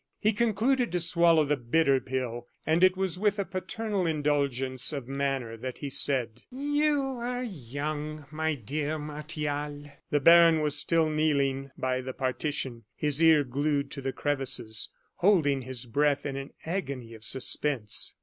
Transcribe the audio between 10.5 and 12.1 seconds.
was still kneeling by